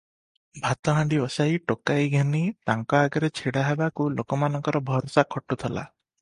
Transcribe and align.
ଭାତ 0.61 0.93
ହାଣ୍ତି 0.99 1.19
ବସାଇ 1.23 1.59
ଟୋକାଇ 1.71 2.07
ଘେନି 2.13 2.41
ତାଙ୍କ 2.71 2.97
ଆଗରେ 3.09 3.31
ଛିଡ଼ାହେବାକୁ 3.41 4.09
ଲୋକମାନଙ୍କର 4.21 4.83
ଭରସା 4.89 5.27
ଖଟୁଥିଲା। 5.37 5.87